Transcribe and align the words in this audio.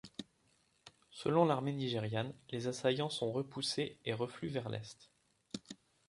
Selon 1.11 1.45
l'armée 1.45 1.73
nigériane, 1.73 2.33
les 2.49 2.65
assaillants 2.65 3.11
sont 3.11 3.31
repoussés 3.31 3.99
et 4.03 4.15
refluent 4.15 4.47
vers 4.49 4.67
l'est. 4.67 5.11